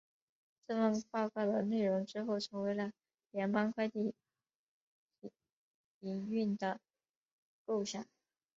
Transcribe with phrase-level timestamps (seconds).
[0.67, 2.91] 这份报告的内容之后成为了
[3.29, 4.15] 联邦快递
[5.99, 6.79] 营运的
[7.65, 8.03] 构想。